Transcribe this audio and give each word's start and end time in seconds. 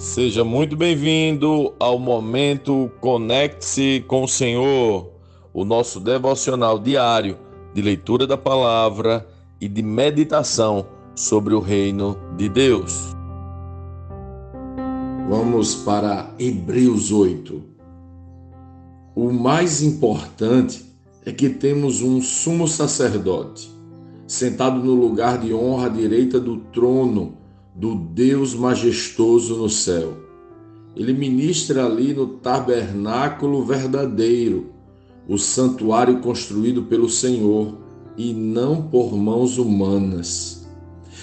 Seja 0.00 0.42
muito 0.42 0.78
bem-vindo 0.78 1.74
ao 1.78 1.98
momento 1.98 2.90
Conecte-se 3.02 4.02
com 4.08 4.24
o 4.24 4.28
Senhor, 4.28 5.10
o 5.52 5.62
nosso 5.62 6.00
devocional 6.00 6.78
diário 6.78 7.36
de 7.74 7.82
leitura 7.82 8.26
da 8.26 8.38
palavra 8.38 9.28
e 9.60 9.68
de 9.68 9.82
meditação 9.82 10.86
sobre 11.14 11.52
o 11.52 11.60
reino 11.60 12.16
de 12.34 12.48
Deus. 12.48 13.14
Vamos 15.28 15.74
para 15.74 16.34
Hebreus 16.38 17.12
8. 17.12 17.62
O 19.14 19.30
mais 19.30 19.82
importante 19.82 20.82
é 21.26 21.30
que 21.30 21.50
temos 21.50 22.00
um 22.00 22.22
sumo 22.22 22.66
sacerdote, 22.66 23.70
sentado 24.26 24.82
no 24.82 24.94
lugar 24.94 25.36
de 25.36 25.52
honra 25.52 25.88
à 25.88 25.90
direita 25.90 26.40
do 26.40 26.56
trono 26.56 27.39
do 27.74 27.94
Deus 27.94 28.54
majestoso 28.54 29.56
no 29.56 29.68
céu. 29.68 30.16
Ele 30.96 31.12
ministra 31.12 31.86
ali 31.86 32.12
no 32.12 32.26
tabernáculo 32.26 33.64
verdadeiro, 33.64 34.72
o 35.28 35.38
santuário 35.38 36.20
construído 36.20 36.82
pelo 36.84 37.08
Senhor 37.08 37.78
e 38.16 38.34
não 38.34 38.82
por 38.82 39.16
mãos 39.16 39.56
humanas. 39.56 40.66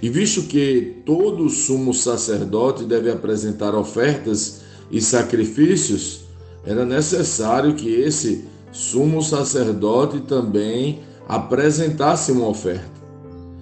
E 0.00 0.08
visto 0.08 0.42
que 0.42 1.02
todo 1.04 1.50
sumo 1.50 1.92
sacerdote 1.92 2.84
deve 2.84 3.10
apresentar 3.10 3.74
ofertas 3.74 4.62
e 4.90 5.00
sacrifícios, 5.00 6.20
era 6.64 6.84
necessário 6.84 7.74
que 7.74 7.88
esse 7.88 8.44
sumo 8.70 9.22
sacerdote 9.22 10.20
também 10.20 11.00
apresentasse 11.28 12.30
uma 12.30 12.46
oferta. 12.46 12.97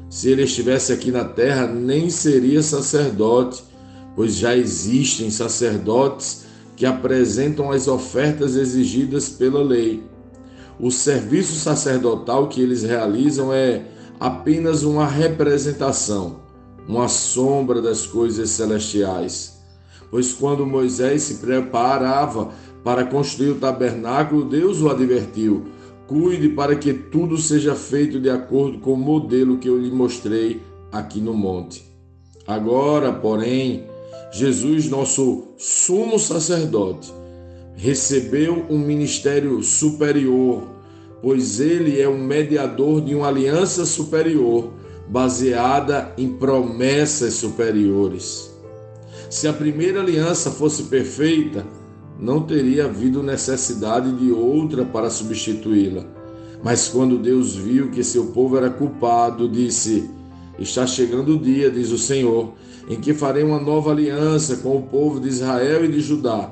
Se 0.08 0.30
ele 0.30 0.42
estivesse 0.42 0.92
aqui 0.92 1.10
na 1.10 1.24
terra, 1.24 1.66
nem 1.66 2.08
seria 2.10 2.62
sacerdote, 2.62 3.64
pois 4.14 4.36
já 4.36 4.56
existem 4.56 5.30
sacerdotes 5.30 6.46
que 6.76 6.86
apresentam 6.86 7.72
as 7.72 7.88
ofertas 7.88 8.54
exigidas 8.54 9.28
pela 9.28 9.62
lei. 9.62 10.02
O 10.78 10.90
serviço 10.90 11.54
sacerdotal 11.54 12.48
que 12.48 12.60
eles 12.60 12.82
realizam 12.82 13.52
é 13.52 13.86
apenas 14.20 14.82
uma 14.82 15.06
representação, 15.06 16.40
uma 16.86 17.08
sombra 17.08 17.80
das 17.80 18.06
coisas 18.06 18.50
celestiais. 18.50 19.56
Pois 20.10 20.32
quando 20.32 20.66
Moisés 20.66 21.22
se 21.22 21.34
preparava 21.36 22.50
para 22.84 23.04
construir 23.04 23.50
o 23.50 23.54
tabernáculo, 23.56 24.44
Deus 24.44 24.80
o 24.80 24.88
advertiu: 24.88 25.66
Cuide 26.06 26.50
para 26.50 26.76
que 26.76 26.92
tudo 26.92 27.36
seja 27.36 27.74
feito 27.74 28.20
de 28.20 28.30
acordo 28.30 28.78
com 28.78 28.92
o 28.92 28.96
modelo 28.96 29.58
que 29.58 29.68
eu 29.68 29.78
lhe 29.78 29.90
mostrei 29.90 30.62
aqui 30.92 31.20
no 31.20 31.34
monte. 31.34 31.84
Agora, 32.46 33.12
porém, 33.12 33.84
Jesus, 34.32 34.88
nosso 34.88 35.48
sumo 35.56 36.18
sacerdote, 36.18 37.12
recebeu 37.74 38.66
um 38.70 38.78
ministério 38.78 39.60
superior, 39.62 40.62
pois 41.20 41.58
ele 41.58 42.00
é 42.00 42.08
um 42.08 42.18
mediador 42.18 43.00
de 43.00 43.14
uma 43.14 43.26
aliança 43.26 43.84
superior, 43.84 44.72
baseada 45.08 46.12
em 46.16 46.28
promessas 46.28 47.34
superiores. 47.34 48.54
Se 49.28 49.48
a 49.48 49.52
primeira 49.52 50.00
aliança 50.00 50.52
fosse 50.52 50.84
perfeita, 50.84 51.66
não 52.18 52.42
teria 52.42 52.86
havido 52.86 53.22
necessidade 53.22 54.12
de 54.12 54.32
outra 54.32 54.84
para 54.84 55.10
substituí-la. 55.10 56.04
Mas 56.62 56.88
quando 56.88 57.18
Deus 57.18 57.54
viu 57.54 57.90
que 57.90 58.02
seu 58.02 58.26
povo 58.26 58.56
era 58.56 58.70
culpado, 58.70 59.48
disse: 59.48 60.08
Está 60.58 60.86
chegando 60.86 61.36
o 61.36 61.38
dia, 61.38 61.70
diz 61.70 61.90
o 61.90 61.98
Senhor, 61.98 62.54
em 62.88 62.98
que 62.98 63.12
farei 63.12 63.42
uma 63.42 63.60
nova 63.60 63.90
aliança 63.90 64.56
com 64.56 64.76
o 64.76 64.82
povo 64.82 65.20
de 65.20 65.28
Israel 65.28 65.84
e 65.84 65.88
de 65.88 66.00
Judá. 66.00 66.50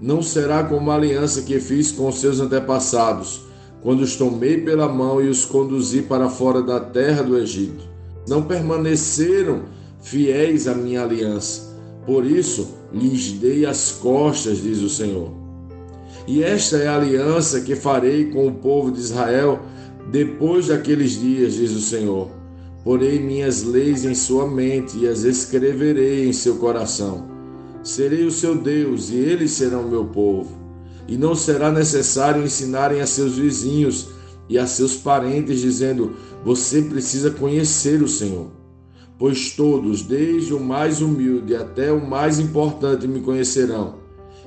Não 0.00 0.22
será 0.22 0.62
como 0.62 0.90
a 0.90 0.94
aliança 0.94 1.42
que 1.42 1.58
fiz 1.58 1.90
com 1.90 2.12
seus 2.12 2.38
antepassados, 2.38 3.40
quando 3.80 4.02
os 4.02 4.16
tomei 4.16 4.58
pela 4.60 4.88
mão 4.88 5.20
e 5.20 5.28
os 5.28 5.44
conduzi 5.44 6.02
para 6.02 6.28
fora 6.28 6.62
da 6.62 6.78
terra 6.78 7.22
do 7.22 7.36
Egito. 7.36 7.88
Não 8.28 8.42
permaneceram 8.42 9.62
fiéis 10.00 10.68
à 10.68 10.74
minha 10.74 11.02
aliança 11.02 11.67
por 12.08 12.24
isso 12.24 12.66
lhes 12.90 13.32
dei 13.32 13.66
as 13.66 13.92
costas, 13.92 14.62
diz 14.62 14.80
o 14.80 14.88
Senhor. 14.88 15.30
E 16.26 16.42
esta 16.42 16.78
é 16.78 16.88
a 16.88 16.96
aliança 16.96 17.60
que 17.60 17.76
farei 17.76 18.30
com 18.30 18.46
o 18.46 18.54
povo 18.54 18.90
de 18.90 18.98
Israel 18.98 19.60
depois 20.10 20.68
daqueles 20.68 21.20
dias, 21.20 21.52
diz 21.56 21.70
o 21.72 21.82
Senhor. 21.82 22.30
Porei 22.82 23.18
minhas 23.18 23.62
leis 23.62 24.06
em 24.06 24.14
sua 24.14 24.48
mente 24.50 24.96
e 24.96 25.06
as 25.06 25.24
escreverei 25.24 26.26
em 26.26 26.32
seu 26.32 26.56
coração. 26.56 27.28
Serei 27.82 28.24
o 28.24 28.30
seu 28.30 28.56
Deus 28.56 29.10
e 29.10 29.16
eles 29.16 29.50
serão 29.50 29.86
meu 29.86 30.06
povo. 30.06 30.56
E 31.06 31.14
não 31.18 31.34
será 31.34 31.70
necessário 31.70 32.42
ensinarem 32.42 33.02
a 33.02 33.06
seus 33.06 33.36
vizinhos 33.36 34.08
e 34.48 34.56
a 34.56 34.66
seus 34.66 34.96
parentes, 34.96 35.60
dizendo: 35.60 36.14
Você 36.42 36.80
precisa 36.80 37.30
conhecer 37.30 38.02
o 38.02 38.08
Senhor 38.08 38.57
pois 39.18 39.50
todos, 39.50 40.02
desde 40.02 40.54
o 40.54 40.60
mais 40.60 41.02
humilde 41.02 41.56
até 41.56 41.90
o 41.90 42.06
mais 42.06 42.38
importante, 42.38 43.08
me 43.08 43.20
conhecerão, 43.20 43.96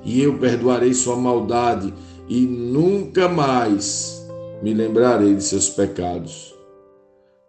e 0.03 0.21
eu 0.21 0.37
perdoarei 0.37 0.93
sua 0.93 1.15
maldade 1.15 1.93
e 2.27 2.41
nunca 2.41 3.27
mais 3.27 4.25
me 4.63 4.73
lembrarei 4.73 5.35
de 5.35 5.43
seus 5.43 5.69
pecados. 5.69 6.55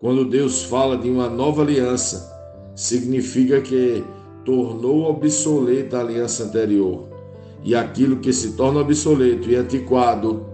Quando 0.01 0.25
Deus 0.25 0.65
fala 0.65 0.99
de 0.99 1.09
uma 1.09 1.29
nova 1.29 1.63
aliança, 1.63 2.29
significa 2.75 3.61
que 3.61 4.03
tornou 4.45 5.09
obsoleta 5.09 5.99
a 5.99 6.01
aliança 6.01 6.43
anterior, 6.43 7.09
e 7.63 7.77
aquilo 7.77 8.17
que 8.17 8.33
se 8.33 8.55
torna 8.55 8.81
obsoleto 8.81 9.49
e 9.49 9.55
antiquado 9.55 10.45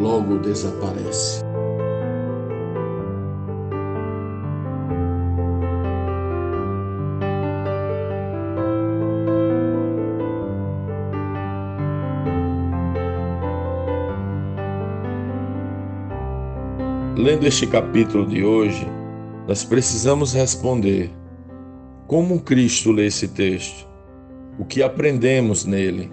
logo 0.00 0.38
desaparece. 0.38 1.51
Lendo 17.16 17.46
este 17.46 17.66
capítulo 17.66 18.26
de 18.26 18.42
hoje, 18.42 18.86
nós 19.46 19.62
precisamos 19.62 20.32
responder: 20.32 21.10
como 22.06 22.40
Cristo 22.40 22.90
lê 22.90 23.06
esse 23.06 23.28
texto? 23.28 23.86
O 24.58 24.64
que 24.64 24.82
aprendemos 24.82 25.66
nele? 25.66 26.10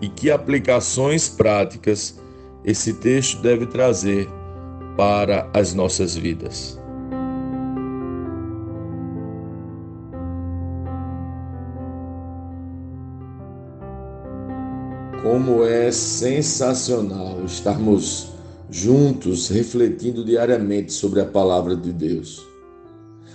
E 0.00 0.08
que 0.08 0.30
aplicações 0.30 1.28
práticas 1.28 2.20
esse 2.64 2.94
texto 2.94 3.42
deve 3.42 3.66
trazer 3.66 4.28
para 4.96 5.50
as 5.52 5.74
nossas 5.74 6.14
vidas? 6.16 6.80
Como 15.20 15.64
é 15.64 15.90
sensacional 15.90 17.44
estarmos 17.44 18.37
juntos 18.70 19.48
refletindo 19.48 20.24
diariamente 20.24 20.92
sobre 20.92 21.20
a 21.20 21.24
palavra 21.24 21.74
de 21.74 21.92
Deus. 21.92 22.46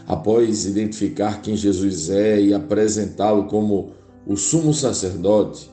Após 0.06 0.66
identificar 0.66 1.42
quem 1.42 1.56
Jesus 1.56 2.10
é 2.10 2.40
e 2.40 2.54
apresentá-lo 2.54 3.46
como 3.46 3.94
o 4.28 4.36
sumo 4.36 4.74
sacerdote, 4.74 5.70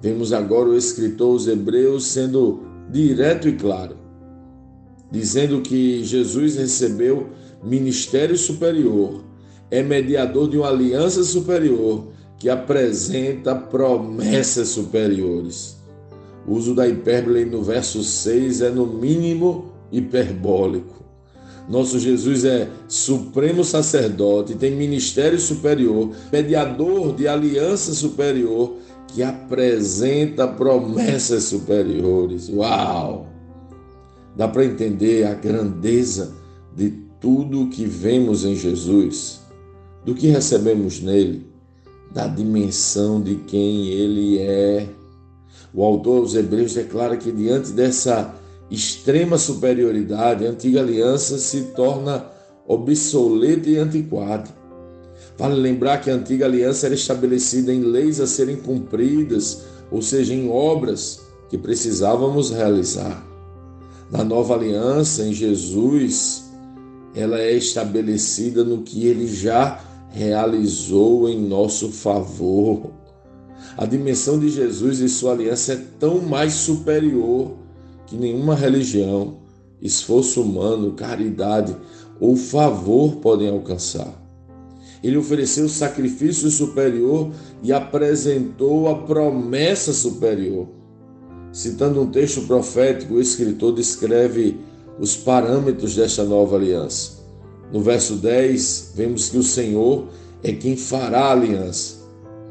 vemos 0.00 0.32
agora 0.32 0.68
o 0.68 0.76
escritor 0.76 1.30
aos 1.30 1.46
Hebreus 1.46 2.06
sendo 2.06 2.62
direto 2.90 3.48
e 3.48 3.52
claro, 3.52 3.96
dizendo 5.10 5.62
que 5.62 6.04
Jesus 6.04 6.56
recebeu 6.56 7.30
ministério 7.62 8.36
superior, 8.36 9.24
é 9.70 9.82
mediador 9.82 10.48
de 10.48 10.58
uma 10.58 10.68
aliança 10.68 11.24
superior 11.24 12.08
que 12.38 12.50
apresenta 12.50 13.54
promessas 13.54 14.68
superiores. 14.68 15.81
O 16.46 16.54
uso 16.54 16.74
da 16.74 16.88
hipérbole 16.88 17.44
no 17.44 17.62
verso 17.62 18.02
6 18.02 18.62
é, 18.62 18.70
no 18.70 18.86
mínimo, 18.86 19.72
hiperbólico. 19.90 21.02
Nosso 21.68 21.98
Jesus 21.98 22.44
é 22.44 22.68
supremo 22.88 23.62
sacerdote, 23.62 24.54
tem 24.54 24.72
ministério 24.72 25.38
superior, 25.38 26.10
mediador 26.32 27.14
de 27.14 27.28
aliança 27.28 27.94
superior, 27.94 28.76
que 29.08 29.22
apresenta 29.22 30.48
promessas 30.48 31.44
superiores. 31.44 32.48
Uau! 32.48 33.28
Dá 34.36 34.48
para 34.48 34.64
entender 34.64 35.24
a 35.26 35.34
grandeza 35.34 36.34
de 36.74 36.90
tudo 37.20 37.62
o 37.62 37.68
que 37.68 37.84
vemos 37.84 38.44
em 38.44 38.56
Jesus, 38.56 39.40
do 40.04 40.14
que 40.14 40.28
recebemos 40.28 41.00
nele, 41.00 41.46
da 42.12 42.26
dimensão 42.26 43.20
de 43.20 43.36
quem 43.36 43.88
ele 43.88 44.38
é 44.38 44.88
o 45.74 45.82
autor 45.82 46.18
aos 46.18 46.34
Hebreus 46.34 46.74
declara 46.74 47.16
que 47.16 47.32
diante 47.32 47.72
dessa 47.72 48.34
extrema 48.70 49.38
superioridade, 49.38 50.46
a 50.46 50.50
antiga 50.50 50.80
aliança 50.80 51.38
se 51.38 51.62
torna 51.74 52.26
obsoleta 52.66 53.68
e 53.68 53.78
antiquada. 53.78 54.48
Vale 55.36 55.54
lembrar 55.54 56.00
que 56.00 56.10
a 56.10 56.14
antiga 56.14 56.44
aliança 56.44 56.86
era 56.86 56.94
estabelecida 56.94 57.72
em 57.72 57.80
leis 57.80 58.20
a 58.20 58.26
serem 58.26 58.56
cumpridas, 58.56 59.62
ou 59.90 60.00
seja, 60.00 60.34
em 60.34 60.50
obras 60.50 61.20
que 61.48 61.58
precisávamos 61.58 62.50
realizar. 62.50 63.26
Na 64.10 64.22
nova 64.22 64.54
aliança, 64.54 65.22
em 65.22 65.32
Jesus, 65.32 66.44
ela 67.14 67.38
é 67.40 67.52
estabelecida 67.52 68.62
no 68.62 68.82
que 68.82 69.06
ele 69.06 69.26
já 69.26 69.80
realizou 70.10 71.28
em 71.28 71.40
nosso 71.40 71.90
favor. 71.90 72.90
A 73.76 73.86
dimensão 73.86 74.38
de 74.38 74.50
Jesus 74.50 75.00
e 75.00 75.08
sua 75.08 75.32
aliança 75.32 75.72
é 75.72 75.80
tão 75.98 76.20
mais 76.20 76.52
superior 76.52 77.56
que 78.06 78.16
nenhuma 78.16 78.54
religião, 78.54 79.38
esforço 79.80 80.42
humano, 80.42 80.92
caridade 80.92 81.74
ou 82.20 82.36
favor 82.36 83.16
podem 83.16 83.48
alcançar. 83.48 84.20
Ele 85.02 85.16
ofereceu 85.16 85.68
sacrifício 85.68 86.48
superior 86.50 87.30
e 87.62 87.72
apresentou 87.72 88.88
a 88.88 88.94
promessa 88.94 89.92
superior. 89.92 90.68
Citando 91.50 92.00
um 92.00 92.10
texto 92.10 92.42
profético, 92.42 93.14
o 93.14 93.20
escritor 93.20 93.74
descreve 93.74 94.58
os 94.98 95.16
parâmetros 95.16 95.96
desta 95.96 96.22
nova 96.22 96.56
aliança. 96.56 97.22
No 97.72 97.80
verso 97.80 98.16
10, 98.16 98.92
vemos 98.94 99.30
que 99.30 99.38
o 99.38 99.42
Senhor 99.42 100.08
é 100.42 100.52
quem 100.52 100.76
fará 100.76 101.26
a 101.26 101.32
aliança, 101.32 102.01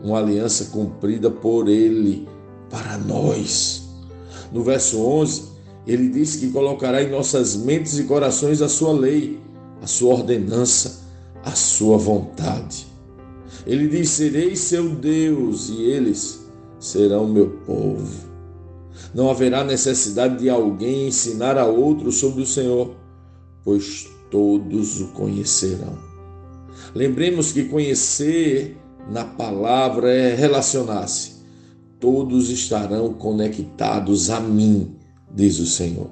uma 0.04 0.20
aliança 0.20 0.66
cumprida 0.66 1.30
por 1.30 1.68
Ele 1.68 2.28
para 2.70 2.98
nós. 2.98 3.84
No 4.52 4.64
verso 4.64 5.00
11, 5.00 5.44
ele 5.88 6.10
diz 6.10 6.36
que 6.36 6.52
colocará 6.52 7.02
em 7.02 7.10
nossas 7.10 7.56
mentes 7.56 7.98
e 7.98 8.04
corações 8.04 8.62
a 8.62 8.70
sua 8.70 8.92
lei, 8.92 9.40
a 9.82 9.88
sua 9.88 10.14
ordenança 10.14 11.02
a 11.44 11.52
sua 11.52 11.98
vontade. 11.98 12.88
Ele 13.66 13.88
diz: 13.88 14.10
Serei 14.10 14.56
seu 14.56 14.90
Deus 14.90 15.70
e 15.70 15.84
eles 15.84 16.46
serão 16.80 17.28
meu 17.28 17.50
povo. 17.66 18.32
Não 19.14 19.30
haverá 19.30 19.64
necessidade 19.64 20.38
de 20.38 20.50
alguém 20.50 21.08
ensinar 21.08 21.58
a 21.58 21.66
outro 21.66 22.12
sobre 22.12 22.44
o 22.44 22.46
Senhor, 22.46 22.96
pois 23.64 24.08
todos 24.30 25.02
o 25.02 25.08
conhecerão. 25.08 25.98
Lembremos 26.96 27.52
que 27.52 27.66
conhecer 27.66 28.78
na 29.10 29.26
palavra 29.26 30.12
é 30.12 30.36
relacionar-se. 30.36 31.42
Todos 32.00 32.50
estarão 32.50 33.14
conectados 33.14 34.30
a 34.30 34.40
mim, 34.40 34.96
diz 35.34 35.60
o 35.60 35.66
Senhor. 35.66 36.10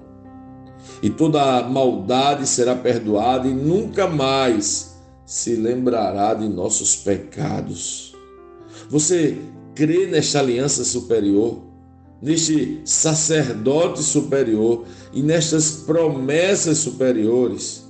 E 1.02 1.10
toda 1.10 1.64
maldade 1.64 2.46
será 2.48 2.76
perdoada 2.76 3.48
e 3.48 3.54
nunca 3.54 4.08
mais 4.08 4.96
se 5.26 5.56
lembrará 5.56 6.34
de 6.34 6.48
nossos 6.48 6.96
pecados. 6.96 8.16
Você 8.90 9.38
crê 9.76 10.08
nesta 10.08 10.40
aliança 10.40 10.84
superior, 10.84 11.62
neste 12.22 12.82
sacerdote 12.84 14.04
superior 14.04 14.86
e 15.14 15.22
nestas 15.22 15.72
promessas 15.72 16.80
superiores? 16.80 17.88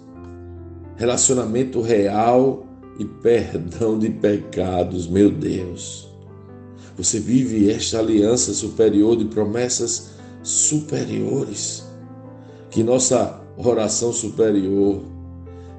Relacionamento 0.97 1.81
real 1.81 2.65
e 2.99 3.05
perdão 3.05 3.97
de 3.97 4.09
pecados, 4.09 5.07
meu 5.07 5.31
Deus. 5.31 6.09
Você 6.97 7.17
vive 7.17 7.71
esta 7.71 7.97
aliança 7.97 8.53
superior 8.53 9.15
de 9.15 9.23
promessas 9.25 10.09
superiores. 10.43 11.85
Que 12.69 12.83
nossa 12.83 13.41
oração 13.57 14.11
superior 14.11 15.01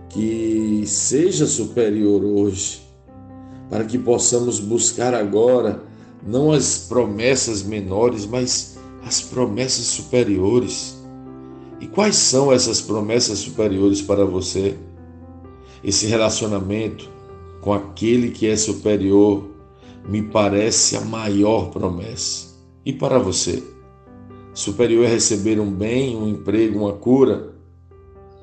que 0.08 0.82
seja 0.86 1.46
superior 1.46 2.24
hoje, 2.24 2.80
para 3.68 3.84
que 3.84 3.98
possamos 3.98 4.58
buscar 4.58 5.14
agora 5.14 5.84
não 6.26 6.50
as 6.50 6.86
promessas 6.88 7.62
menores, 7.62 8.26
mas 8.26 8.76
as 9.04 9.20
promessas 9.20 9.84
superiores. 9.86 10.96
E 11.80 11.86
quais 11.86 12.16
são 12.16 12.52
essas 12.52 12.80
promessas 12.80 13.38
superiores 13.38 14.02
para 14.02 14.24
você? 14.24 14.76
Esse 15.82 16.06
relacionamento 16.06 17.08
com 17.60 17.72
aquele 17.72 18.30
que 18.30 18.46
é 18.46 18.56
superior 18.56 19.48
me 20.08 20.22
parece 20.22 20.96
a 20.96 21.00
maior 21.00 21.70
promessa. 21.70 22.48
E 22.84 22.92
para 22.92 23.18
você? 23.18 23.62
Superior 24.52 25.04
é 25.04 25.08
receber 25.08 25.60
um 25.60 25.70
bem, 25.70 26.16
um 26.16 26.28
emprego, 26.28 26.80
uma 26.80 26.92
cura? 26.92 27.54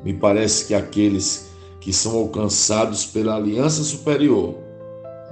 Me 0.03 0.13
parece 0.13 0.65
que 0.65 0.73
aqueles 0.73 1.49
que 1.81 1.91
são 1.91 2.15
alcançados 2.17 3.05
pela 3.05 3.35
aliança 3.35 3.83
superior 3.83 4.55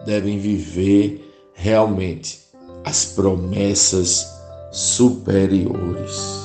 devem 0.05 0.39
viver 0.39 1.31
realmente 1.53 2.39
as 2.83 3.05
promessas 3.05 4.27
superiores. 4.71 6.44